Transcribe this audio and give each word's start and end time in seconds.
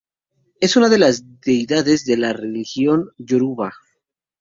Es 0.59 0.77
una 0.77 0.89
de 0.89 0.97
las 0.97 1.23
Deidades 1.41 2.05
de 2.05 2.17
la 2.17 2.33
Religión 2.33 3.11
yoruba. 3.19 3.71